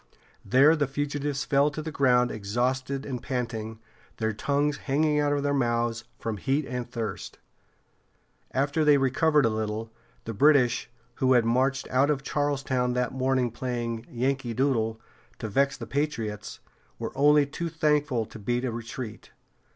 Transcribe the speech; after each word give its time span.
There 0.43 0.75
the 0.75 0.87
fugitives 0.87 1.45
fell 1.45 1.69
to 1.69 1.79
the 1.79 1.91
ground 1.91 2.31
exhausted 2.31 3.05
and 3.05 3.21
panting, 3.21 3.77
their 4.17 4.33
tongues 4.33 4.77
hanging 4.77 5.19
out 5.19 5.31
of 5.31 5.43
their 5.43 5.53
mouths 5.53 6.05
from 6.17 6.37
heat 6.37 6.65
and 6.65 6.89
thirst. 6.91 7.37
After 8.49 8.83
they 8.83 8.97
recovered 8.97 9.45
a 9.45 9.49
little, 9.49 9.91
the 10.25 10.33
British, 10.33 10.89
who 11.17 11.33
had 11.33 11.45
marched 11.45 11.87
out 11.91 12.09
of 12.09 12.23
Charlestown 12.23 12.93
that 12.93 13.13
morning 13.13 13.51
playing 13.51 14.07
"Yankee 14.09 14.55
Doodle" 14.55 14.99
to 15.37 15.47
vex 15.47 15.77
the 15.77 15.85
patriots, 15.85 16.61
were 16.97 17.11
only 17.15 17.45
too 17.45 17.69
thankful 17.69 18.25
to 18.25 18.39
beat 18.39 18.65
a 18.65 18.71
retreat. 18.71 19.29